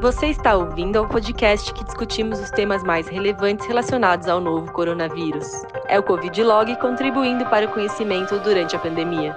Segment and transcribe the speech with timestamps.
[0.00, 5.46] Você está ouvindo ao podcast que discutimos os temas mais relevantes relacionados ao novo coronavírus.
[5.88, 9.34] É o Covid Log contribuindo para o conhecimento durante a pandemia.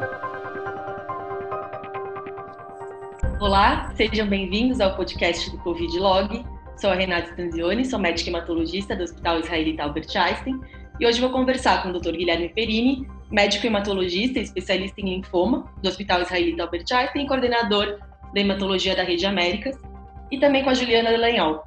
[3.40, 6.44] Olá, sejam bem-vindos ao podcast do Covid Log.
[6.76, 10.60] Sou a Renata Stanzioni, sou médica hematologista do Hospital Israelita Albert Einstein
[11.00, 12.12] e hoje vou conversar com o Dr.
[12.12, 18.00] Guilherme Perini, médico hematologista e especialista em linfoma do Hospital Israelita Albert Einstein e coordenador
[18.34, 19.78] da hematologia da Rede Américas,
[20.32, 21.64] e também com a Juliana Delanhol,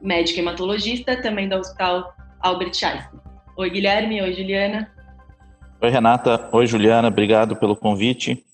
[0.00, 3.20] médica hematologista também do Hospital Albert Einstein.
[3.56, 4.22] Oi, Guilherme.
[4.22, 4.90] Oi, Juliana.
[5.82, 6.48] Oi, Renata.
[6.52, 7.08] Oi, Juliana.
[7.08, 8.44] Obrigado pelo convite.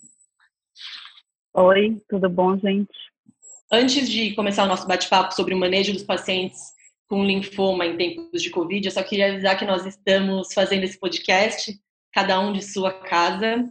[1.54, 2.90] Oi, tudo bom, gente?
[3.70, 6.60] Antes de começar o nosso bate-papo sobre o manejo dos pacientes
[7.08, 10.98] com linfoma em tempos de Covid, eu só queria avisar que nós estamos fazendo esse
[10.98, 11.72] podcast,
[12.12, 13.68] cada um de sua casa,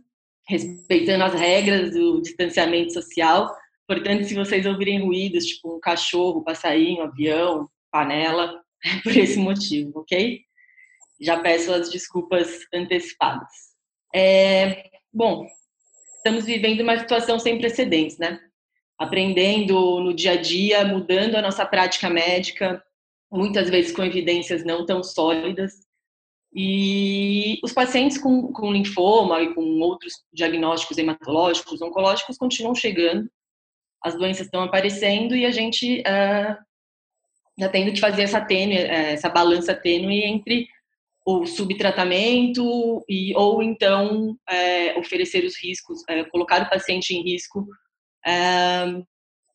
[0.47, 3.53] respeitando as regras do distanciamento social.
[3.87, 9.99] Portanto, se vocês ouvirem ruídos, tipo um cachorro, passarinho, avião, panela, é por esse motivo,
[9.99, 10.41] ok?
[11.21, 13.49] Já peço as desculpas antecipadas.
[14.13, 15.45] É, bom,
[16.17, 18.39] estamos vivendo uma situação sem precedentes, né?
[18.97, 22.83] Aprendendo no dia a dia, mudando a nossa prática médica,
[23.31, 25.73] muitas vezes com evidências não tão sólidas.
[26.53, 33.29] E os pacientes com, com linfoma e com outros diagnósticos hematológicos, oncológicos, continuam chegando,
[34.03, 36.57] as doenças estão aparecendo e a gente está
[37.59, 40.67] uh, tendo que fazer essa tênue, eh, essa balança tênue entre
[41.25, 47.67] o subtratamento e ou então é, oferecer os riscos, é, colocar o paciente em risco
[48.23, 48.85] é,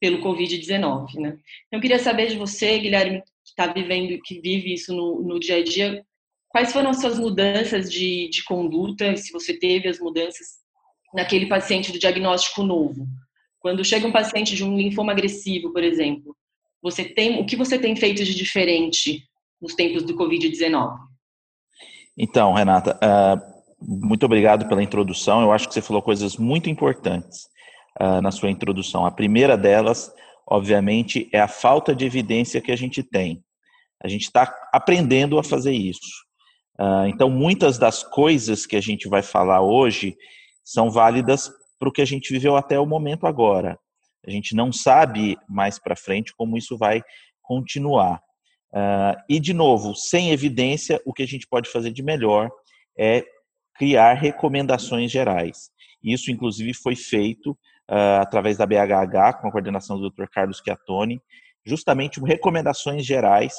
[0.01, 1.29] pelo Covid-19, né?
[1.29, 5.39] Então, eu queria saber de você, Guilherme, que está vivendo, que vive isso no, no,
[5.39, 6.05] dia a dia,
[6.49, 10.59] quais foram as suas mudanças de, de conduta, se você teve as mudanças
[11.15, 13.07] naquele paciente do diagnóstico novo?
[13.61, 16.37] Quando chega um paciente de um linfoma agressivo, por exemplo,
[16.83, 19.23] você tem o que você tem feito de diferente
[19.61, 20.97] nos tempos do Covid-19?
[22.17, 23.41] Então, Renata, uh,
[23.81, 25.43] muito obrigado pela introdução.
[25.43, 27.45] Eu acho que você falou coisas muito importantes
[28.01, 29.05] uh, na sua introdução.
[29.07, 30.13] A primeira delas
[30.51, 33.43] obviamente, é a falta de evidência que a gente tem.
[34.03, 36.25] A gente está aprendendo a fazer isso.
[36.79, 40.17] Uh, então, muitas das coisas que a gente vai falar hoje
[40.65, 43.79] são válidas para o que a gente viveu até o momento agora.
[44.25, 47.03] A gente não sabe mais para frente como isso vai
[47.43, 48.21] continuar.
[48.71, 52.51] Uh, e, de novo, sem evidência, o que a gente pode fazer de melhor
[52.97, 53.25] é
[53.75, 55.71] criar recomendações gerais.
[56.05, 57.53] Isso, inclusive, foi feito
[57.91, 60.27] uh, através da BHH, com a coordenação do Dr.
[60.31, 61.21] Carlos Chiattoni,
[61.65, 63.55] justamente recomendações gerais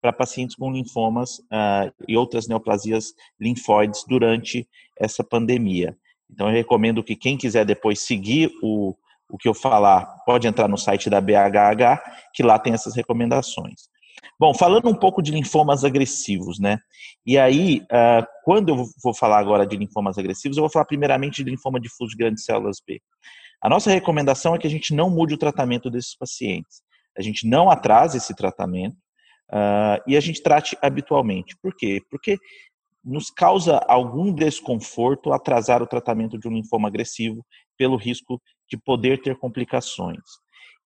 [0.00, 4.68] para pacientes com linfomas uh, e outras neoplasias linfóides durante
[4.98, 5.96] essa pandemia.
[6.32, 8.94] Então, eu recomendo que quem quiser depois seguir o,
[9.28, 12.02] o que eu falar, pode entrar no site da BHH,
[12.34, 13.92] que lá tem essas recomendações.
[14.38, 16.78] Bom, falando um pouco de linfomas agressivos, né?
[17.24, 21.44] E aí, uh, quando eu vou falar agora de linfomas agressivos, eu vou falar primeiramente
[21.44, 23.00] de linfoma difuso de grandes células B.
[23.62, 26.82] A nossa recomendação é que a gente não mude o tratamento desses pacientes.
[27.16, 28.96] A gente não atrase esse tratamento
[29.50, 31.56] uh, e a gente trate habitualmente.
[31.62, 32.00] Por quê?
[32.10, 32.36] Porque
[33.04, 37.44] nos causa algum desconforto atrasar o tratamento de um linfoma agressivo
[37.76, 40.20] pelo risco de poder ter complicações.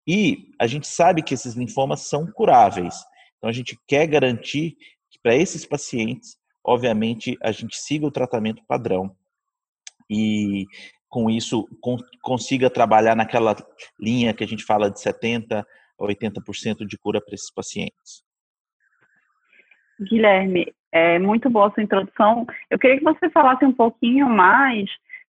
[0.07, 2.95] E a gente sabe que esses linfomas são curáveis.
[3.37, 4.77] Então a gente quer garantir
[5.11, 9.15] que para esses pacientes, obviamente, a gente siga o tratamento padrão.
[10.09, 10.65] E
[11.09, 11.69] com isso
[12.23, 13.57] consiga trabalhar naquela
[13.99, 15.65] linha que a gente fala de 70%
[15.99, 18.23] a 80% de cura para esses pacientes.
[19.99, 22.47] Guilherme, é muito boa a sua introdução.
[22.71, 24.89] Eu queria que você falasse um pouquinho mais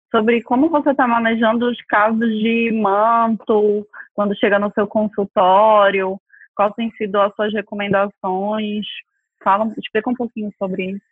[0.10, 6.18] sobre como você está manejando os casos de manto, quando chega no seu consultório,
[6.56, 8.86] quais têm sido as suas recomendações.
[9.44, 11.06] Fala, explica um pouquinho sobre isso.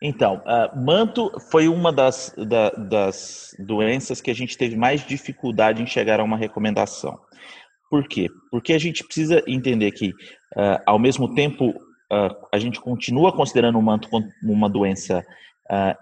[0.00, 5.82] Então, uh, manto foi uma das, da, das doenças que a gente teve mais dificuldade
[5.82, 7.18] em chegar a uma recomendação.
[7.90, 8.28] Por quê?
[8.50, 11.74] Porque a gente precisa entender que, uh, ao mesmo tempo,
[12.12, 15.24] uh, a gente continua considerando o manto como uma doença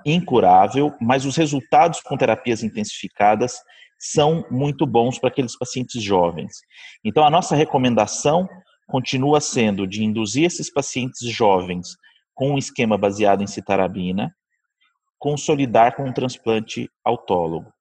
[0.05, 3.57] incurável, mas os resultados com terapias intensificadas
[3.99, 6.53] são muito bons para aqueles pacientes jovens.
[7.03, 8.47] Então, a nossa recomendação
[8.87, 11.97] continua sendo de induzir esses pacientes jovens
[12.35, 14.35] com um esquema baseado em citarabina,
[15.19, 17.73] consolidar com um transplante autólogo.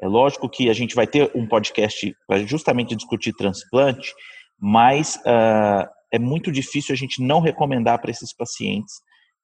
[0.00, 4.14] É lógico que a gente vai ter um podcast para justamente discutir transplante,
[4.58, 8.94] mas uh, é muito difícil a gente não recomendar para esses pacientes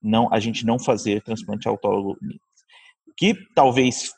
[0.05, 2.19] não a gente não fazer transplante autólogo.
[3.17, 4.13] Que talvez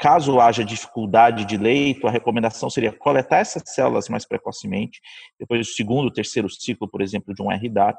[0.00, 5.00] caso haja dificuldade de leito, a recomendação seria coletar essas células mais precocemente,
[5.38, 7.98] depois do segundo, terceiro ciclo, por exemplo, de um RDAP,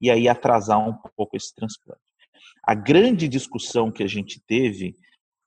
[0.00, 2.00] e aí atrasar um pouco esse transplante.
[2.64, 4.94] A grande discussão que a gente teve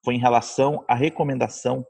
[0.03, 1.85] foi em relação à recomendação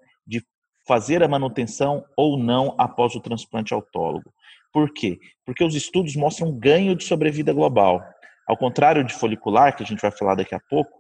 [0.88, 4.34] fazer a manutenção ou não após o transplante autólogo.
[4.72, 5.20] Por quê?
[5.46, 8.04] Porque os estudos mostram ganho de sobrevida global.
[8.48, 10.92] Ao contrário de folicular, que a gente vai falar daqui a pouco,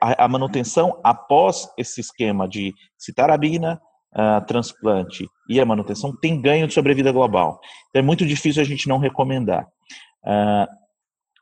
[0.00, 3.80] a, manutenção após esse esquema de citarabina,
[4.14, 7.60] uh, transplante e a manutenção tem ganho de sobrevida global.
[7.88, 9.66] Então é muito difícil a gente não recomendar.
[10.24, 10.66] Uh,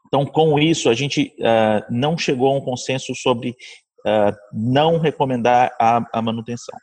[0.06, 3.55] então, com isso, a gente uh, não chegou a um consenso sobre
[4.50, 6.75] não recomendar a, a manutenção.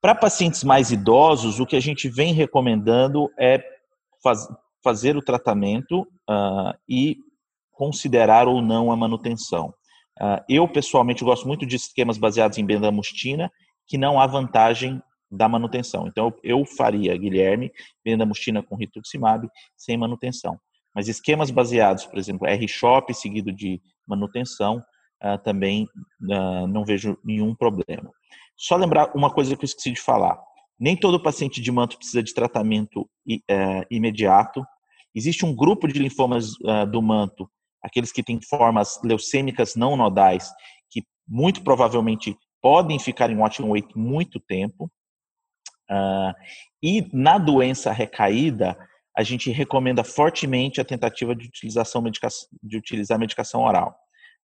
[0.00, 3.62] Para pacientes mais idosos, o que a gente vem recomendando é
[4.22, 4.48] faz,
[4.82, 7.18] fazer o tratamento uh, e
[7.70, 9.74] considerar ou não a manutenção.
[10.18, 13.52] Uh, eu, pessoalmente, gosto muito de esquemas baseados em bendamustina,
[13.86, 16.06] que não há vantagem da manutenção.
[16.06, 17.70] Então, eu faria, Guilherme,
[18.02, 20.58] bendamustina com rituximab sem manutenção.
[20.94, 24.82] Mas esquemas baseados, por exemplo, R-SHOP seguido de manutenção,
[25.22, 25.86] uh, também
[26.18, 28.10] não vejo nenhum problema.
[28.60, 30.38] Só lembrar uma coisa que eu esqueci de falar.
[30.78, 33.08] Nem todo paciente de manto precisa de tratamento
[33.48, 34.62] é, imediato.
[35.14, 37.50] Existe um grupo de linfomas uh, do manto,
[37.82, 40.50] aqueles que têm formas leucêmicas não nodais,
[40.90, 44.92] que muito provavelmente podem ficar em watching wait muito tempo.
[45.90, 46.34] Uh,
[46.82, 48.76] e na doença recaída,
[49.16, 52.04] a gente recomenda fortemente a tentativa de utilização
[52.62, 53.96] de utilizar medicação oral.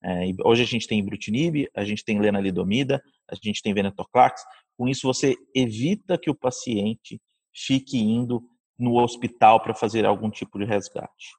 [0.04, 4.42] É, hoje a gente tem ibrutinib, a gente tem lenalidomida, a gente tem venetoclax,
[4.76, 7.20] com isso, você evita que o paciente
[7.54, 8.42] fique indo
[8.78, 11.34] no hospital para fazer algum tipo de resgate.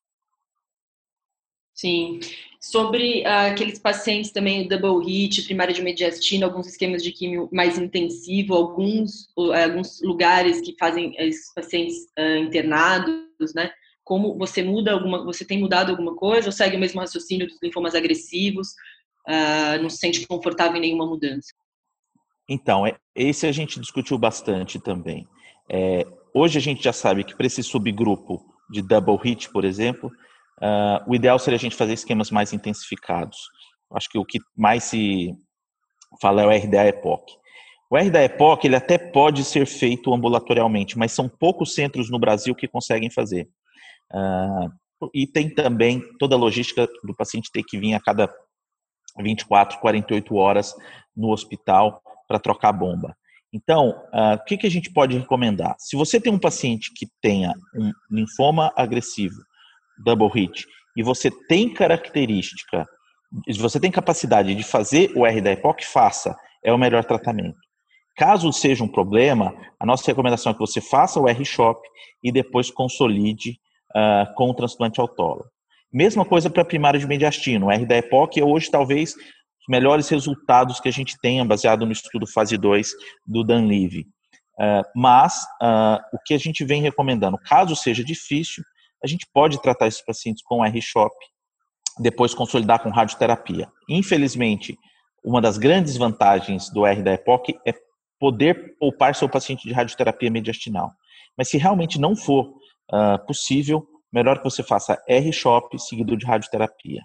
[1.72, 2.20] Sim.
[2.60, 7.78] Sobre uh, aqueles pacientes também, double hit, primária de mediastina, alguns esquemas de químio mais
[7.78, 13.72] intensivo, alguns, alguns lugares que fazem esses pacientes uh, internados, né?
[14.08, 17.58] Como você muda alguma, você tem mudado alguma coisa ou segue o mesmo raciocínio dos
[17.62, 18.70] linfomas agressivos?
[19.82, 21.50] não se sente confortável em nenhuma mudança?
[22.48, 25.28] Então, é, esse a gente discutiu bastante também.
[25.70, 30.10] É, hoje a gente já sabe que para esse subgrupo de double hit, por exemplo,
[30.62, 33.38] uh, o ideal seria a gente fazer esquemas mais intensificados.
[33.92, 35.34] Acho que o que mais se
[36.22, 37.34] fala é o RDA EPOC.
[37.90, 42.56] O RDA EPOC ele até pode ser feito ambulatorialmente, mas são poucos centros no Brasil
[42.56, 43.50] que conseguem fazer.
[44.12, 48.34] Uh, e tem também toda a logística do paciente ter que vir a cada
[49.20, 50.74] 24, 48 horas
[51.16, 53.16] no hospital para trocar bomba.
[53.54, 55.76] Então, uh, o que, que a gente pode recomendar?
[55.80, 59.38] Se você tem um paciente que tenha um linfoma agressivo,
[60.04, 60.66] double hit,
[60.96, 62.86] e você tem característica,
[63.58, 67.58] você tem capacidade de fazer o R da EPOC, faça, é o melhor tratamento.
[68.16, 71.80] Caso seja um problema, a nossa recomendação é que você faça o R-SHOP
[72.24, 73.60] e depois consolide
[73.96, 75.50] uh, com o transplante autólogo.
[75.92, 77.68] Mesma coisa para a primária de mediastino.
[77.68, 79.16] O R da EPOC é hoje talvez
[79.68, 82.92] melhores resultados que a gente tenha, baseado no estudo fase 2
[83.26, 84.06] do Dan Levy.
[84.60, 88.64] Uh, mas uh, o que a gente vem recomendando, caso seja difícil,
[89.04, 91.14] a gente pode tratar esses pacientes com R-SHOP,
[92.00, 93.70] depois consolidar com radioterapia.
[93.88, 94.76] Infelizmente,
[95.24, 97.74] uma das grandes vantagens do R da EPOC é
[98.20, 100.92] poder poupar seu paciente de radioterapia mediastinal.
[101.38, 102.56] Mas se realmente não for
[102.92, 107.02] uh, possível, melhor que você faça R-SHOP seguido de radioterapia.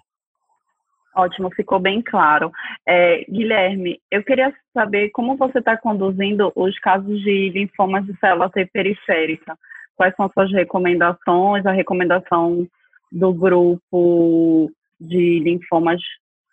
[1.15, 2.51] Ótimo, ficou bem claro.
[2.87, 8.49] É, Guilherme, eu queria saber como você está conduzindo os casos de linfomas de célula
[8.49, 9.55] T periférica.
[9.95, 12.67] Quais são as suas recomendações, a recomendação
[13.11, 16.01] do grupo de linfomas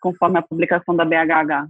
[0.01, 1.67] conforme a publicação da BHH?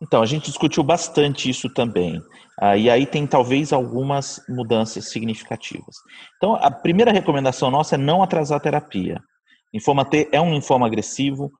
[0.00, 2.22] Então, a gente discutiu bastante isso também.
[2.60, 5.96] Ah, e aí tem talvez algumas mudanças significativas.
[6.36, 9.20] Então, a primeira recomendação nossa é não atrasar a terapia.
[9.72, 11.52] Linfoma T é um linfoma agressivo,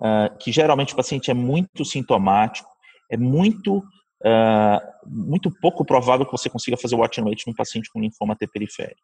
[0.00, 2.70] uh, que geralmente o paciente é muito sintomático,
[3.10, 7.54] é muito, uh, muito pouco provável que você consiga fazer o watch and wait num
[7.54, 9.00] paciente com linfoma T periférico.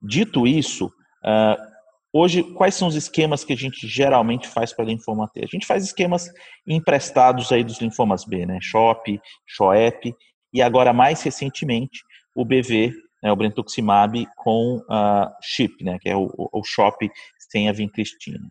[0.00, 1.73] Dito isso, uh,
[2.14, 5.42] hoje, quais são os esquemas que a gente geralmente faz para linfoma T?
[5.42, 6.30] A gente faz esquemas
[6.66, 8.58] emprestados aí dos linfomas B, né?
[8.62, 10.14] SHOP, SHOEP,
[10.52, 12.04] e agora mais recentemente
[12.34, 12.92] o BV,
[13.22, 17.10] né, o brentuximab com uh, CHIP, né, que é o, o, o SHOP
[17.50, 18.48] sem a vincristina.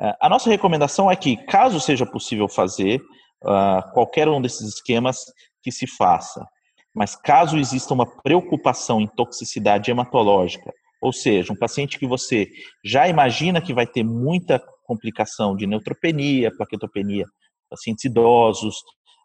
[0.00, 3.00] É, a nossa recomendação é que, caso seja possível fazer
[3.44, 5.18] uh, qualquer um desses esquemas,
[5.62, 6.46] que se faça.
[6.94, 10.72] Mas caso exista uma preocupação em toxicidade hematológica,
[11.06, 12.50] ou seja, um paciente que você
[12.84, 17.24] já imagina que vai ter muita complicação de neutropenia, plaquetopenia,
[17.70, 18.74] pacientes idosos,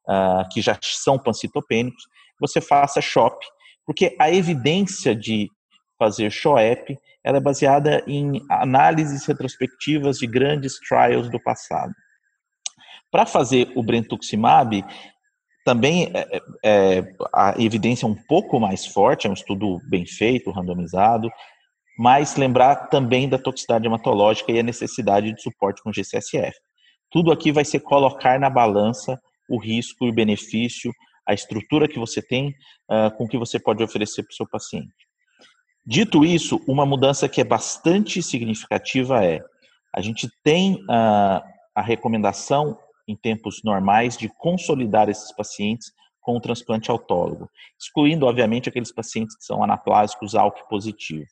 [0.07, 2.03] uh, que já são pancitopênicos,
[2.39, 3.35] você faça SHOP,
[3.83, 5.47] porque a evidência de
[5.97, 11.93] fazer SHOEP ela é baseada em análises retrospectivas de grandes trials do passado.
[13.09, 14.85] Para fazer o brentuximab,
[15.63, 20.05] também é, é, é, a evidência é um pouco mais forte, é um estudo bem
[20.05, 21.29] feito, randomizado,
[22.01, 26.57] mas lembrar também da toxicidade hematológica e a necessidade de suporte com GCSF.
[27.11, 30.91] Tudo aqui vai ser colocar na balança o risco e o benefício,
[31.27, 32.55] a estrutura que você tem
[32.89, 34.91] uh, com que você pode oferecer para o seu paciente.
[35.85, 39.39] Dito isso, uma mudança que é bastante significativa é
[39.95, 41.39] a gente tem uh,
[41.75, 47.47] a recomendação em tempos normais de consolidar esses pacientes com o transplante autólogo,
[47.79, 51.27] excluindo, obviamente, aqueles pacientes que são anaplásicos ALK positivo.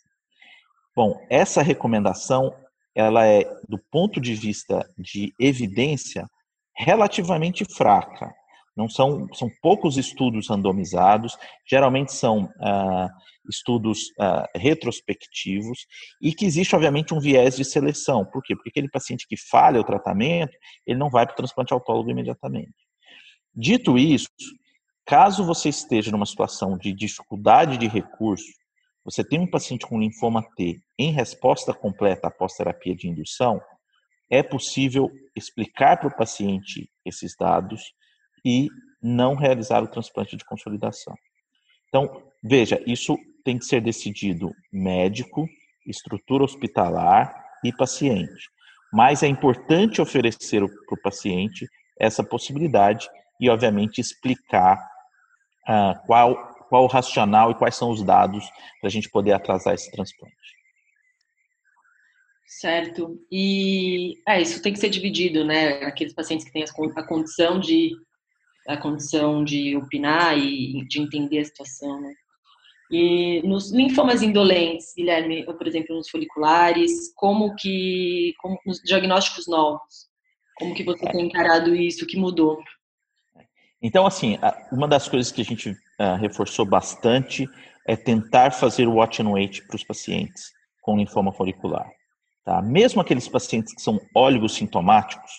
[1.00, 2.54] Bom, essa recomendação,
[2.94, 6.28] ela é, do ponto de vista de evidência,
[6.76, 8.30] relativamente fraca.
[8.76, 13.08] Não são, são poucos estudos randomizados, geralmente são ah,
[13.50, 15.86] estudos uh, retrospectivos
[16.22, 18.26] e que existe, obviamente, um viés de seleção.
[18.26, 18.54] Por quê?
[18.54, 20.52] Porque aquele paciente que falha o tratamento,
[20.86, 22.76] ele não vai para o transplante autólogo imediatamente.
[23.56, 24.28] Dito isso,
[25.06, 28.59] caso você esteja numa situação de dificuldade de recurso,
[29.10, 33.60] você tem um paciente com linfoma T em resposta completa após terapia de indução,
[34.30, 37.82] é possível explicar para o paciente esses dados
[38.46, 38.68] e
[39.02, 41.16] não realizar o transplante de consolidação.
[41.88, 45.48] Então, veja, isso tem que ser decidido médico,
[45.88, 47.34] estrutura hospitalar
[47.66, 48.48] e paciente.
[48.94, 51.68] Mas é importante oferecer para o paciente
[52.00, 53.10] essa possibilidade
[53.42, 54.78] e, obviamente, explicar
[55.68, 58.48] uh, qual, qual o racional e quais são os dados
[58.80, 60.36] para a gente poder atrasar esse transplante.
[62.46, 63.20] Certo.
[63.32, 65.84] E é, isso tem que ser dividido, né?
[65.84, 67.92] Aqueles pacientes que têm a condição de
[68.68, 72.14] a condição de opinar e de entender a situação, né?
[72.92, 80.10] E nos linfomas indolentes, Guilherme, por exemplo, nos foliculares, como que, como nos diagnósticos novos,
[80.56, 82.60] como que você tem encarado isso, o que mudou?
[83.82, 84.38] Então, assim,
[84.72, 87.48] uma das coisas que a gente uh, reforçou bastante
[87.88, 90.52] é tentar fazer o watch and wait para os pacientes
[90.82, 91.90] com linfoma folicular.
[92.46, 92.62] Tá?
[92.62, 94.00] Mesmo aqueles pacientes que são
[94.50, 95.32] sintomáticos,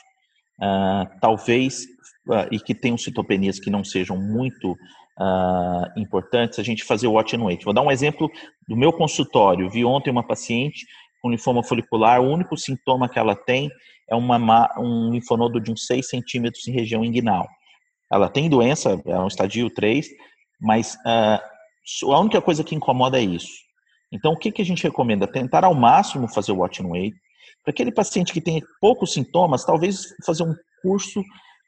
[0.61, 1.85] uh, talvez,
[2.29, 7.13] uh, e que tenham citopenias que não sejam muito uh, importantes a gente fazer o
[7.13, 7.65] watch and wait.
[7.65, 8.31] Vou dar um exemplo
[8.69, 9.71] do meu consultório.
[9.71, 10.87] Vi ontem uma paciente
[11.23, 13.71] com linfoma folicular, o único sintoma que ela tem
[14.09, 17.47] é uma, um linfonodo de uns 6 centímetros em região inguinal.
[18.11, 20.09] Ela tem doença, é um estadio 3,
[20.61, 23.53] mas uh, a única coisa que incomoda é isso.
[24.13, 25.27] Então, o que, que a gente recomenda?
[25.27, 27.15] Tentar ao máximo fazer o watch and wait.
[27.63, 31.23] Para aquele paciente que tem poucos sintomas, talvez fazer um curso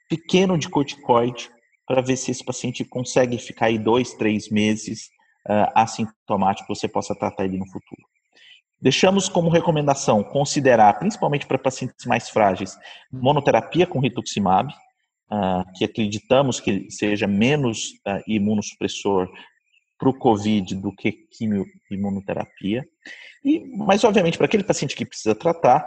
[0.08, 1.48] pequeno de corticoide
[1.86, 5.08] para ver se esse paciente consegue ficar aí dois, três meses
[5.48, 8.02] uh, assintomático, você possa tratar ele no futuro.
[8.80, 12.76] Deixamos como recomendação considerar, principalmente para pacientes mais frágeis,
[13.12, 14.72] monoterapia com rituximab,
[15.32, 19.28] uh, que acreditamos que seja menos uh, imunossupressor
[19.98, 22.84] para o COVID do que quimioimunoterapia.
[23.44, 25.80] E, mas, obviamente, para aquele paciente que precisa tratar,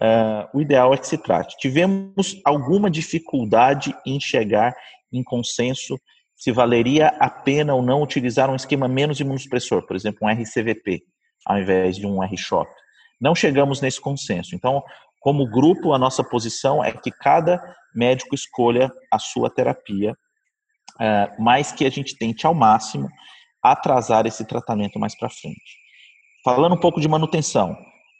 [0.00, 1.56] uh, o ideal é que se trate.
[1.58, 4.74] Tivemos alguma dificuldade em chegar
[5.12, 5.98] em consenso
[6.36, 11.02] se valeria a pena ou não utilizar um esquema menos imunossupressor, por exemplo, um RCVP,
[11.46, 12.68] ao invés de um R-SHOP.
[13.20, 14.54] Não chegamos nesse consenso.
[14.54, 14.82] Então,
[15.24, 17.58] como grupo, a nossa posição é que cada
[17.94, 20.14] médico escolha a sua terapia,
[21.00, 23.08] eh, mas que a gente tente ao máximo
[23.62, 25.78] atrasar esse tratamento mais para frente.
[26.44, 27.74] Falando um pouco de manutenção,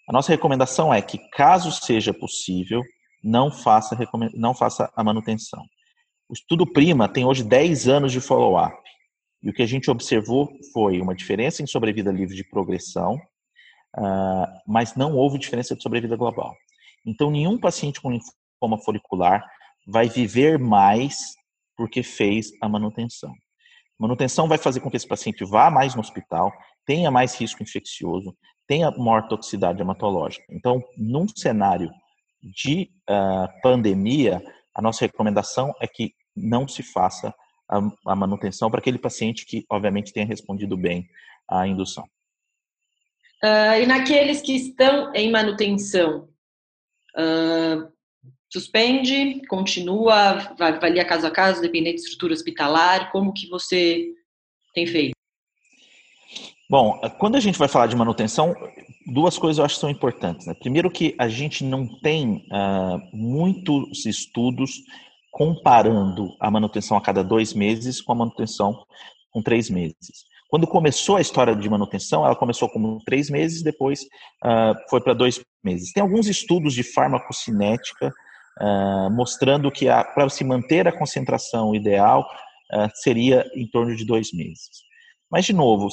[0.08, 2.80] a nossa recomendação é que, caso seja possível,
[3.23, 3.94] não faça,
[4.32, 5.62] não faça a manutenção.
[6.26, 8.75] O estudo Prima tem hoje 10 anos de follow-up.
[9.42, 13.16] E o que a gente observou foi uma diferença em sobrevida livre de progressão,
[13.99, 16.56] uh, mas não houve diferença de sobrevida global.
[17.04, 19.44] Então, nenhum paciente com linfoma folicular
[19.87, 21.34] vai viver mais
[21.76, 23.32] porque fez a manutenção.
[23.99, 26.52] Manutenção vai fazer com que esse paciente vá mais no hospital,
[26.84, 30.44] tenha mais risco infeccioso, tenha maior toxicidade hematológica.
[30.50, 31.90] Então, num cenário
[32.42, 34.42] de uh, pandemia,
[34.75, 37.34] a nossa recomendação é que não se faça
[37.68, 41.06] a, a manutenção para aquele paciente que, obviamente, tenha respondido bem
[41.49, 42.04] à indução.
[43.42, 46.28] Uh, e naqueles que estão em manutenção,
[47.16, 47.92] uh,
[48.52, 54.06] suspende, continua, avalia caso a caso, dependendo de estrutura hospitalar, como que você
[54.75, 55.14] tem feito?
[56.71, 58.54] Bom, quando a gente vai falar de manutenção,
[59.06, 60.47] duas coisas eu acho que são importantes.
[60.47, 60.54] Né?
[60.54, 64.83] Primeiro que a gente não tem uh, muitos estudos
[65.30, 68.85] comparando a manutenção a cada dois meses com a manutenção
[69.30, 70.25] com três meses.
[70.54, 74.02] Quando começou a história de manutenção, ela começou como três meses, depois
[74.44, 75.92] uh, foi para dois meses.
[75.92, 78.12] Tem alguns estudos de farmacocinética
[78.61, 82.25] uh, mostrando que para se manter a concentração ideal
[82.73, 84.68] uh, seria em torno de dois meses.
[85.28, 85.88] Mas, de novo,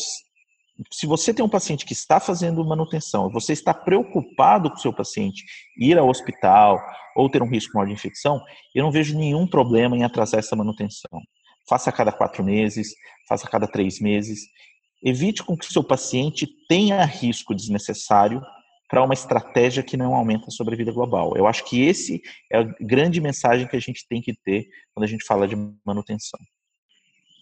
[0.93, 4.93] se você tem um paciente que está fazendo manutenção, você está preocupado com o seu
[4.93, 5.43] paciente
[5.75, 6.79] ir ao hospital
[7.15, 8.39] ou ter um risco maior de infecção,
[8.75, 11.19] eu não vejo nenhum problema em atrasar essa manutenção.
[11.67, 12.93] Faça a cada quatro meses,
[13.27, 14.41] faça a cada três meses.
[15.03, 18.41] Evite com que o seu paciente tenha risco desnecessário
[18.87, 21.33] para uma estratégia que não aumenta a sobrevida global.
[21.37, 25.05] Eu acho que esse é a grande mensagem que a gente tem que ter quando
[25.05, 26.39] a gente fala de manutenção.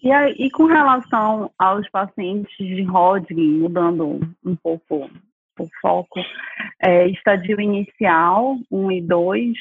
[0.02, 5.10] E, aí, e com relação aos pacientes de Hodgkin, mudando um pouco
[5.58, 6.20] o foco,
[6.80, 9.52] é, estadio inicial, 1 e 2,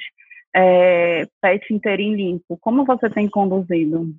[0.55, 4.15] é, PET inteirinho limpo, como você tem conduzido?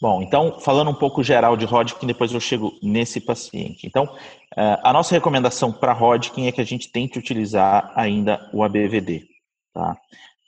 [0.00, 3.86] Bom, então, falando um pouco geral de Hodgkin, depois eu chego nesse paciente.
[3.86, 4.08] Então,
[4.56, 9.28] é, a nossa recomendação para Hodgkin é que a gente tente utilizar ainda o ABVD.
[9.74, 9.96] Tá?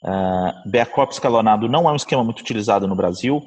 [0.03, 3.41] Uh, BACOP escalonado não é um esquema muito utilizado no Brasil,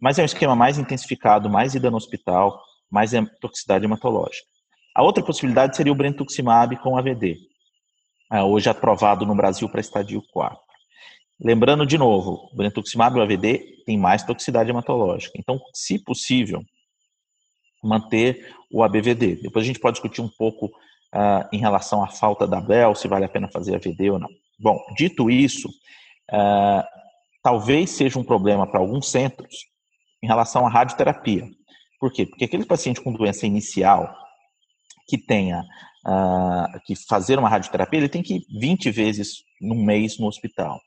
[0.00, 4.46] mas é um esquema mais intensificado, mais ida no hospital, mais toxicidade hematológica.
[4.94, 7.38] A outra possibilidade seria o brentuximab com AVD,
[8.30, 10.58] é, hoje aprovado no Brasil para estadio 4.
[11.40, 15.32] Lembrando de novo, o brentuximab o AVD tem mais toxicidade hematológica.
[15.38, 16.64] Então, se possível,
[17.82, 19.36] manter o ABVD.
[19.42, 23.08] Depois a gente pode discutir um pouco uh, em relação à falta da BEL, se
[23.08, 24.28] vale a pena fazer AVD ou não.
[24.58, 26.84] Bom, dito isso, uh,
[27.42, 29.66] talvez seja um problema para alguns centros
[30.22, 31.44] em relação à radioterapia.
[31.98, 32.24] Por quê?
[32.24, 34.14] Porque aquele paciente com doença inicial
[35.08, 35.64] que tenha
[36.06, 40.80] uh, que fazer uma radioterapia, ele tem que ir 20 vezes num mês no hospital.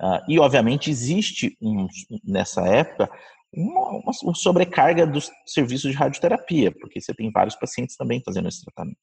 [0.00, 1.86] Uh, e, obviamente, existe um,
[2.24, 3.10] nessa época
[3.52, 8.64] uma, uma, sobrecarga dos serviços de radioterapia, porque você tem vários pacientes também fazendo esse
[8.64, 8.98] tratamento.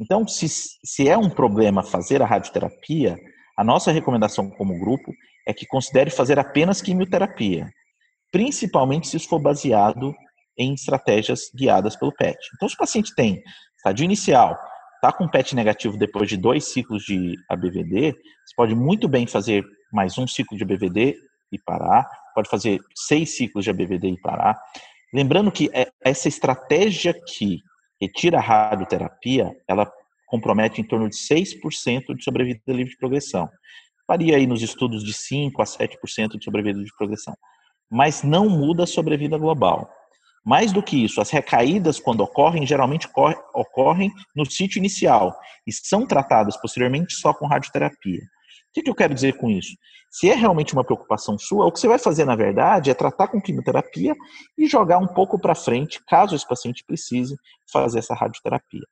[0.00, 3.16] Então, se, se é um problema fazer a radioterapia,
[3.56, 5.12] a nossa recomendação como grupo
[5.46, 7.68] é que considere fazer apenas quimioterapia
[8.30, 10.14] principalmente se isso for baseado
[10.56, 12.36] em estratégias guiadas pelo PET.
[12.56, 13.42] Então, se o paciente tem
[13.76, 14.56] estádio inicial,
[14.96, 19.64] está com PET negativo depois de dois ciclos de ABVD, você pode muito bem fazer
[19.92, 21.16] mais um ciclo de ABVD
[21.52, 24.58] e parar, pode fazer seis ciclos de ABVD e parar.
[25.12, 27.60] Lembrando que é, essa estratégia que
[28.00, 29.90] retira a radioterapia, ela
[30.26, 33.48] compromete em torno de 6% de sobrevida livre de progressão.
[34.06, 37.34] Varia aí nos estudos de 5% a 7% de sobrevida de progressão
[37.90, 39.90] mas não muda a sobrevida global.
[40.44, 43.08] Mais do que isso, as recaídas, quando ocorrem, geralmente
[43.54, 45.34] ocorrem no sítio inicial
[45.66, 48.20] e são tratadas posteriormente só com radioterapia.
[48.80, 49.76] O que eu quero dizer com isso?
[50.10, 53.28] Se é realmente uma preocupação sua, o que você vai fazer, na verdade, é tratar
[53.28, 54.14] com quimioterapia
[54.56, 57.36] e jogar um pouco para frente, caso esse paciente precise
[57.70, 58.86] fazer essa radioterapia.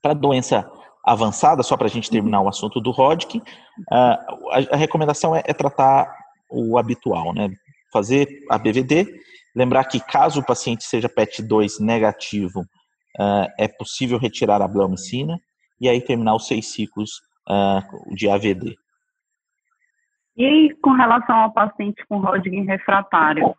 [0.00, 0.70] Para doença
[1.04, 3.42] avançada, só para a gente terminar o assunto do Hodgkin,
[3.90, 6.12] a recomendação é, é tratar
[6.48, 7.50] o habitual, né?
[7.92, 9.06] fazer a BVD.
[9.54, 15.38] Lembrar que caso o paciente seja PET2 negativo, uh, é possível retirar a bleomicina
[15.78, 18.76] e aí terminar os seis ciclos uh, de AVD.
[20.36, 23.54] E com relação ao paciente com Hodgkin refratário,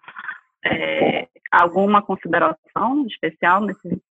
[0.66, 4.02] é, alguma consideração especial nesse?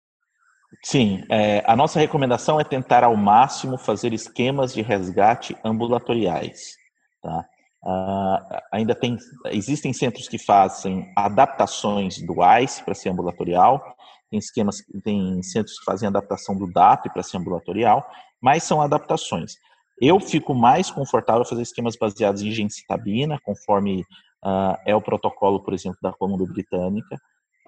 [0.83, 6.77] Sim, é, a nossa recomendação é tentar ao máximo fazer esquemas de resgate ambulatoriais.
[7.21, 7.45] Tá?
[7.85, 13.83] Uh, ainda tem, existem centros que fazem adaptações do ICE para ser ambulatorial,
[14.31, 18.09] tem esquemas, tem centros que fazem adaptação do DAP para ser ambulatorial,
[18.41, 19.57] mas são adaptações.
[20.01, 24.03] Eu fico mais confortável fazer esquemas baseados em gencitabina, conforme
[24.45, 27.17] uh, é o protocolo, por exemplo, da Colômbia Britânica.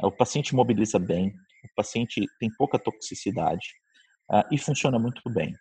[0.00, 3.66] Uh, o paciente mobiliza bem, o paciente tem pouca toxicidade
[4.50, 5.54] e funciona muito bem.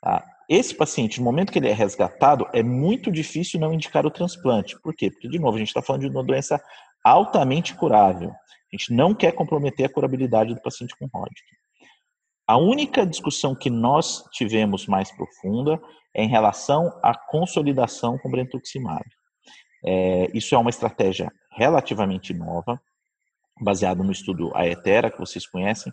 [0.00, 0.24] Tá?
[0.48, 4.80] Esse paciente, no momento que ele é resgatado, é muito difícil não indicar o transplante.
[4.80, 5.10] Por quê?
[5.10, 6.62] Porque, de novo, a gente está falando de uma doença
[7.02, 8.30] altamente curável.
[8.30, 11.56] A gente não quer comprometer a curabilidade do paciente com Hodgkin.
[12.46, 15.80] A única discussão que nós tivemos mais profunda
[16.14, 19.04] é em relação à consolidação com brentuximab.
[19.84, 22.80] É, isso é uma estratégia relativamente nova,
[23.60, 25.92] baseada no estudo AETERA, que vocês conhecem,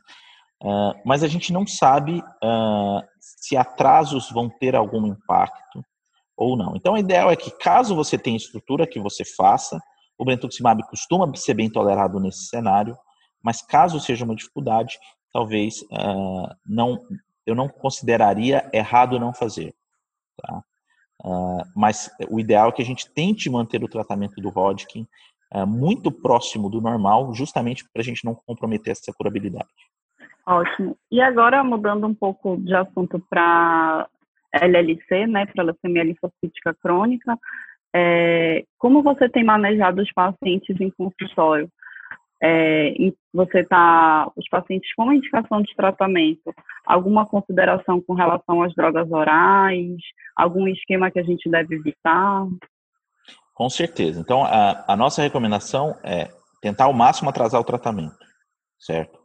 [0.63, 5.83] Uh, mas a gente não sabe uh, se atrasos vão ter algum impacto
[6.37, 6.73] ou não.
[6.77, 9.77] Então, o ideal é que, caso você tenha estrutura, que você faça.
[10.17, 12.97] O brentuximab costuma ser bem tolerado nesse cenário,
[13.43, 14.97] mas caso seja uma dificuldade,
[15.33, 16.99] talvez uh, não,
[17.45, 19.73] eu não consideraria errado não fazer.
[20.37, 20.61] Tá?
[21.25, 25.07] Uh, mas o ideal é que a gente tente manter o tratamento do Hodgkin
[25.53, 29.67] uh, muito próximo do normal, justamente para a gente não comprometer essa curabilidade.
[30.45, 30.95] Ótimo.
[31.09, 34.07] E agora, mudando um pouco de assunto para
[34.53, 37.39] LLC, né, para leucemia linfocítica crônica,
[37.95, 41.69] é, como você tem manejado os pacientes em consultório?
[42.45, 42.93] É,
[43.33, 46.53] você está, os pacientes com indicação de tratamento,
[46.85, 49.95] alguma consideração com relação às drogas orais,
[50.35, 52.45] algum esquema que a gente deve evitar?
[53.53, 54.19] Com certeza.
[54.19, 56.29] Então, a, a nossa recomendação é
[56.61, 58.17] tentar ao máximo atrasar o tratamento,
[58.77, 59.17] certo?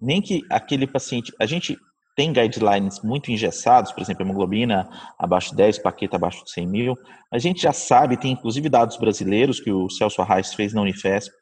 [0.00, 1.76] Nem que aquele paciente, a gente
[2.16, 6.94] tem guidelines muito engessados, por exemplo, hemoglobina abaixo de 10, paqueta abaixo de 100 mil.
[7.30, 11.32] A gente já sabe, tem inclusive dados brasileiros que o Celso Arraes fez na Unifesp,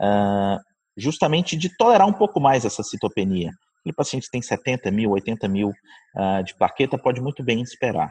[0.00, 0.58] uh,
[0.96, 3.50] justamente de tolerar um pouco mais essa citopenia.
[3.80, 8.10] Aquele paciente tem 70 mil, 80 mil uh, de plaqueta, pode muito bem esperar.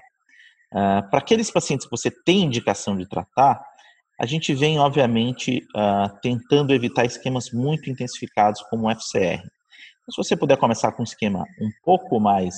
[0.72, 3.62] Uh, Para aqueles pacientes que você tem indicação de tratar,
[4.20, 9.42] a gente vem, obviamente, uh, tentando evitar esquemas muito intensificados como o FCR.
[9.42, 12.54] Então, se você puder começar com um esquema um pouco mais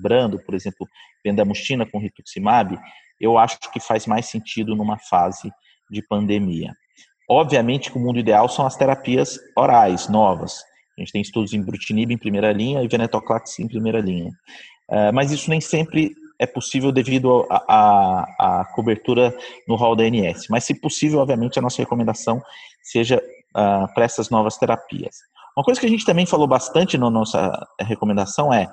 [0.00, 0.86] brando, por exemplo,
[1.24, 2.78] vendamustina com rituximab,
[3.20, 5.50] eu acho que faz mais sentido numa fase
[5.90, 6.72] de pandemia.
[7.28, 10.62] Obviamente que o mundo ideal são as terapias orais, novas.
[10.96, 14.30] A gente tem estudos em brutinib em primeira linha e venetoclax em primeira linha.
[14.88, 19.34] Uh, mas isso nem sempre é possível devido à cobertura
[19.66, 20.46] no rol da ANS.
[20.50, 22.40] Mas, se possível, obviamente, a nossa recomendação
[22.82, 25.16] seja uh, para essas novas terapias.
[25.56, 28.70] Uma coisa que a gente também falou bastante na nossa recomendação é: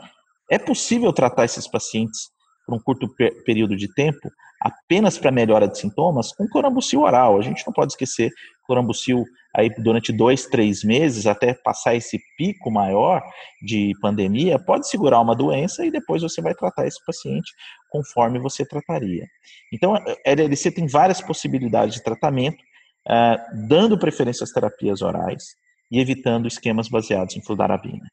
[0.52, 2.30] é possível tratar esses pacientes
[2.66, 3.10] por um curto
[3.46, 4.30] período de tempo
[4.64, 7.38] apenas para melhora de sintomas com corambucil oral.
[7.38, 8.32] A gente não pode esquecer
[8.66, 13.22] corambucil aí durante dois, três meses até passar esse pico maior
[13.62, 17.52] de pandemia pode segurar uma doença e depois você vai tratar esse paciente
[17.90, 19.26] conforme você trataria.
[19.72, 22.64] Então, a LLC tem várias possibilidades de tratamento,
[23.08, 25.44] uh, dando preferência às terapias orais
[25.92, 28.08] e evitando esquemas baseados em fludarabina.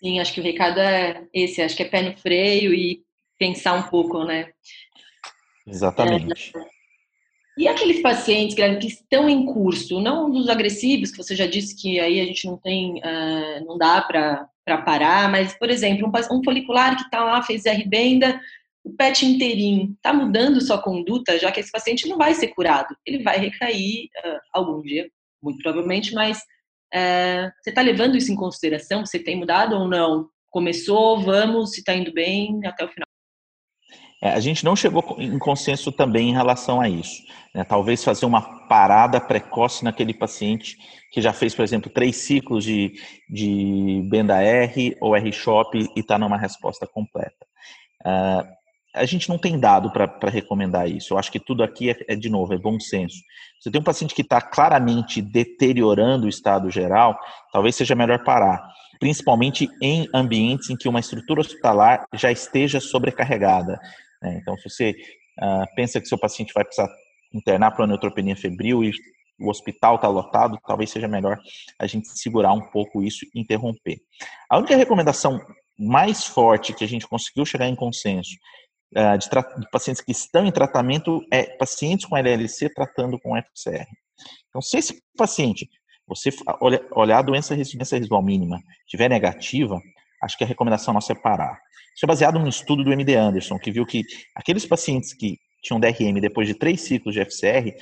[0.00, 3.02] Sim, acho que o recado é esse, acho que é pé no freio e
[3.38, 4.50] pensar um pouco, né?
[5.66, 6.52] Exatamente.
[6.56, 6.76] É,
[7.58, 11.98] e aqueles pacientes que estão em curso, não dos agressivos, que você já disse que
[11.98, 14.48] aí a gente não tem, uh, não dá para
[14.84, 18.38] parar, mas, por exemplo, um, um folicular que está lá, fez R-benda,
[18.84, 22.94] o PET inteirinho, está mudando sua conduta, já que esse paciente não vai ser curado.
[23.06, 25.10] Ele vai recair uh, algum dia,
[25.42, 26.38] muito provavelmente, mas
[26.94, 29.04] uh, você está levando isso em consideração?
[29.04, 30.28] Você tem mudado ou não?
[30.50, 33.05] Começou, vamos, se está indo bem, até o final.
[34.26, 37.22] É, a gente não chegou em consenso também em relação a isso.
[37.54, 37.62] Né?
[37.62, 40.76] Talvez fazer uma parada precoce naquele paciente
[41.12, 42.94] que já fez, por exemplo, três ciclos de,
[43.28, 47.46] de Benda R ou R-Shop e está numa resposta completa.
[48.04, 48.56] Uh,
[48.94, 51.14] a gente não tem dado para recomendar isso.
[51.14, 53.18] Eu acho que tudo aqui é, é, de novo, é bom senso.
[53.60, 57.18] Você tem um paciente que está claramente deteriorando o estado geral,
[57.52, 58.66] talvez seja melhor parar,
[58.98, 63.78] principalmente em ambientes em que uma estrutura hospitalar já esteja sobrecarregada.
[64.22, 64.38] Né?
[64.40, 64.90] Então, se você
[65.40, 66.88] uh, pensa que seu paciente vai precisar
[67.32, 68.92] internar para neutropenia febril e
[69.38, 71.38] o hospital está lotado, talvez seja melhor
[71.78, 73.98] a gente segurar um pouco isso e interromper.
[74.48, 75.38] A única recomendação
[75.78, 78.34] mais forte que a gente conseguiu chegar em consenso
[78.96, 83.86] uh, de, de, pacientes que estão em tratamento é pacientes com LLC tratando com FCR.
[84.48, 85.68] Então, se esse paciente,
[86.06, 89.80] você olha, olhar a doença, doença residual mínima, estiver negativa,
[90.26, 91.58] acho que a recomendação nossa é parar.
[91.94, 94.02] Isso é baseado num estudo do MD Anderson, que viu que
[94.34, 97.74] aqueles pacientes que tinham DRM depois de três ciclos de FCR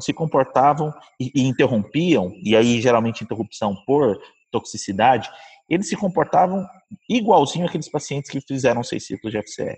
[0.00, 4.18] se, comportavam e, e interrompiam, e aí geralmente interrupção por
[4.50, 5.28] toxicidade,
[5.68, 6.66] eles se comportavam
[7.08, 9.76] igualzinho aqueles pacientes que fizeram seis ciclos de FCR.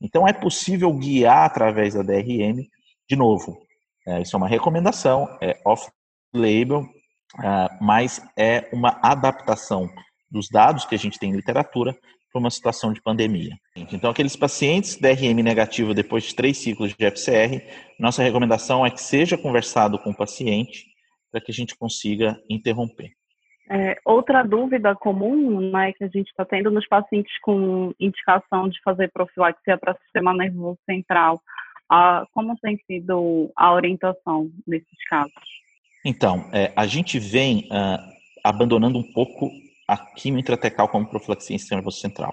[0.00, 2.66] Então é possível guiar através da DRM,
[3.08, 3.58] de novo,
[4.06, 9.88] é, isso é uma recomendação, é off-label, uh, mas é uma adaptação
[10.30, 11.96] dos dados que a gente tem em literatura
[12.32, 13.56] para uma situação de pandemia.
[13.76, 17.60] Então, aqueles pacientes DRM negativo depois de três ciclos de FCR,
[17.98, 20.84] nossa recomendação é que seja conversado com o paciente
[21.30, 23.10] para que a gente consiga interromper.
[23.72, 28.80] É, outra dúvida comum né, que a gente está tendo nos pacientes com indicação de
[28.82, 31.40] fazer profilaxia para sistema nervoso central,
[31.88, 35.32] a, como tem sido a orientação nesses casos?
[36.04, 38.12] Então, é, a gente vem uh,
[38.42, 39.50] abandonando um pouco
[39.90, 42.32] a quimio intratecal como profilaxia em sistema nervoso central,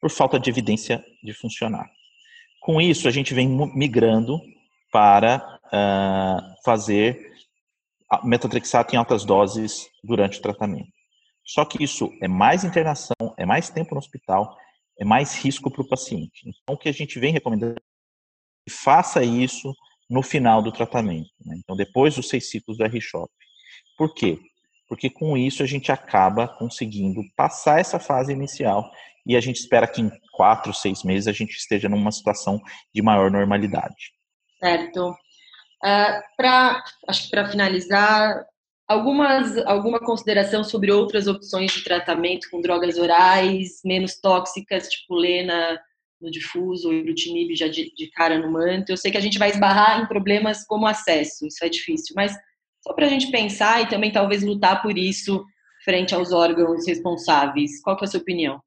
[0.00, 1.88] por falta de evidência de funcionar.
[2.60, 4.40] Com isso, a gente vem migrando
[4.90, 7.32] para uh, fazer
[8.24, 10.90] metotrexato em altas doses durante o tratamento.
[11.44, 14.56] Só que isso é mais internação, é mais tempo no hospital,
[14.98, 16.42] é mais risco para o paciente.
[16.44, 17.76] Então, o que a gente vem recomendando
[18.68, 19.72] faça isso
[20.10, 21.30] no final do tratamento.
[21.44, 21.54] Né?
[21.58, 23.30] Então, depois dos seis ciclos do R-Shop.
[23.96, 24.38] Por quê?
[24.88, 28.90] Porque com isso a gente acaba conseguindo passar essa fase inicial
[29.26, 32.60] e a gente espera que em quatro, seis meses a gente esteja numa situação
[32.94, 34.12] de maior normalidade.
[34.58, 35.10] Certo.
[35.84, 38.44] Uh, pra, acho que para finalizar,
[38.88, 45.78] algumas, alguma consideração sobre outras opções de tratamento com drogas orais menos tóxicas, tipo lena
[46.20, 46.94] no difuso, ou
[47.54, 48.90] já de, de, cara no manto.
[48.90, 52.36] Eu sei que a gente vai esbarrar em problemas como acesso, isso é difícil, mas
[52.88, 55.44] só para a gente pensar e também talvez lutar por isso
[55.84, 57.82] frente aos órgãos responsáveis.
[57.82, 58.60] Qual é a sua opinião?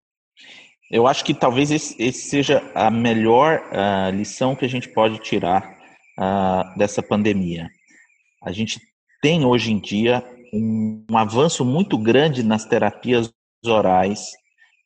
[0.92, 5.20] Eu acho que talvez esse, esse seja a melhor uh, lição que a gente pode
[5.20, 5.76] tirar
[6.20, 7.70] uh, dessa pandemia.
[8.44, 8.80] A gente
[9.22, 13.32] tem hoje em dia um, um avanço muito grande nas terapias
[13.66, 14.32] orais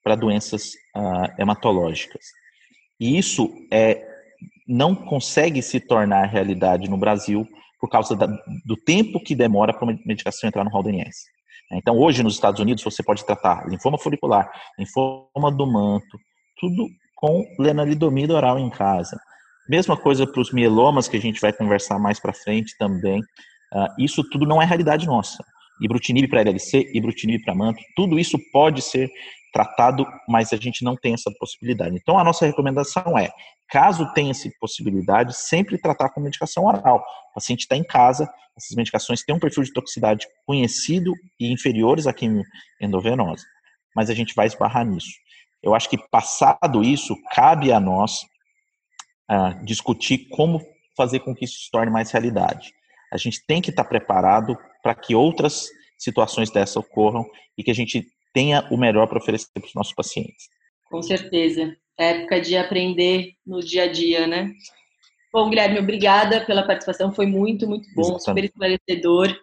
[0.03, 2.23] para doenças uh, hematológicas.
[2.99, 4.05] E isso é,
[4.67, 7.47] não consegue se tornar realidade no Brasil
[7.85, 8.25] por causa da,
[8.65, 11.25] do tempo que demora para uma medicação entrar no hall DNS.
[11.71, 16.17] Então, hoje nos Estados Unidos, você pode tratar linfoma folicular, linfoma do manto,
[16.59, 19.19] tudo com lenalidomida oral em casa.
[19.69, 23.19] Mesma coisa para os mielomas, que a gente vai conversar mais para frente também.
[23.19, 25.43] Uh, isso tudo não é realidade nossa.
[25.81, 29.11] Ibrutinib para LLC, ibrutinib para manto, tudo isso pode ser
[29.51, 31.95] tratado, mas a gente não tem essa possibilidade.
[31.95, 33.31] Então, a nossa recomendação é,
[33.69, 37.03] caso tenha essa possibilidade, sempre tratar com medicação oral.
[37.31, 42.07] O paciente está em casa, essas medicações têm um perfil de toxicidade conhecido e inferiores
[42.07, 42.43] à quimio
[42.81, 43.43] endovenosa,
[43.95, 45.11] mas a gente vai esbarrar nisso.
[45.63, 48.23] Eu acho que, passado isso, cabe a nós
[49.31, 50.61] uh, discutir como
[50.95, 52.73] fazer com que isso se torne mais realidade.
[53.11, 55.65] A gente tem que estar preparado para que outras
[55.97, 57.25] situações dessa ocorram
[57.57, 60.47] e que a gente tenha o melhor para oferecer para os nossos pacientes.
[60.83, 61.75] Com certeza.
[61.97, 64.51] É época de aprender no dia a dia, né?
[65.33, 68.25] Bom, Guilherme, obrigada pela participação, foi muito, muito bom, Exatamente.
[68.25, 69.35] super esclarecedor.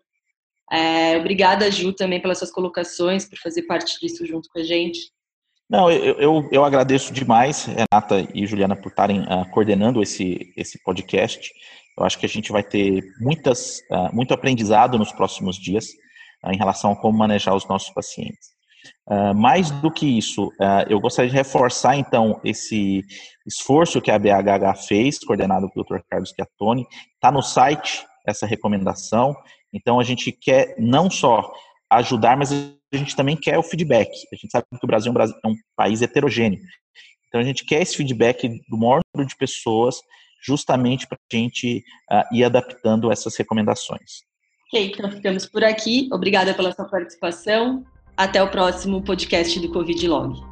[0.71, 5.11] É, obrigada, Ju, também pelas suas colocações, por fazer parte disso junto com a gente.
[5.69, 10.81] Não, eu, eu, eu agradeço demais, Renata e Juliana, por estarem uh, coordenando esse, esse
[10.85, 11.51] podcast.
[11.99, 15.87] Eu acho que a gente vai ter muitas, uh, muito aprendizado nos próximos dias
[16.45, 18.53] uh, em relação a como manejar os nossos pacientes.
[19.09, 23.05] Uh, mais do que isso, uh, eu gostaria de reforçar, então, esse
[23.47, 26.03] esforço que a BHH fez, coordenado pelo Dr.
[26.09, 29.37] Carlos Chiattoni, está no site essa recomendação,
[29.73, 31.53] então a gente quer não só
[31.91, 34.11] ajudar, mas a gente também quer o feedback.
[34.33, 36.61] A gente sabe que o Brasil é um país heterogêneo,
[37.29, 39.97] então a gente quer esse feedback do maior número de pessoas,
[40.43, 44.23] justamente para a gente uh, ir adaptando essas recomendações.
[44.69, 46.09] Ok, então ficamos por aqui.
[46.13, 47.85] Obrigada pela sua participação.
[48.17, 50.52] Até o próximo podcast do Covid Log.